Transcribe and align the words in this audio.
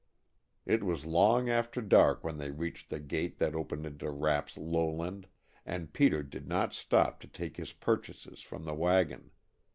It 0.65 0.83
was 0.83 1.05
long 1.05 1.47
after 1.47 1.79
dark 1.79 2.23
when 2.23 2.39
they 2.39 2.49
reached 2.49 2.89
the 2.89 2.99
gate 2.99 3.37
that 3.37 3.53
opened 3.53 3.85
into 3.85 4.09
Rapp's 4.09 4.57
lowland, 4.57 5.27
and 5.63 5.93
Peter 5.93 6.23
did 6.23 6.47
not 6.47 6.73
stop 6.73 7.19
to 7.19 7.27
take 7.27 7.57
his 7.57 7.71
purchases 7.71 8.41
from 8.41 8.65
the 8.65 8.73
wagon. 8.73 9.29